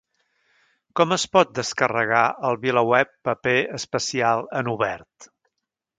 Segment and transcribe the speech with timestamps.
[0.99, 5.29] Com es pot descarregar el VilaWeb Paper especial en obert?